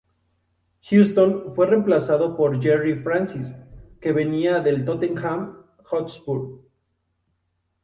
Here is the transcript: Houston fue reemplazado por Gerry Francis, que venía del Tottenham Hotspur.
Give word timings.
Houston 0.89 1.53
fue 1.53 1.67
reemplazado 1.67 2.35
por 2.35 2.59
Gerry 2.59 2.95
Francis, 3.03 3.53
que 3.99 4.11
venía 4.13 4.59
del 4.59 4.83
Tottenham 4.83 5.59
Hotspur. 5.83 6.63